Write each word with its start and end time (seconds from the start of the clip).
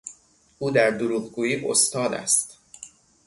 او 0.59 0.71
در 0.71 0.89
دروغگویی 0.91 1.65
استاد 1.69 2.13
است. 2.13 2.57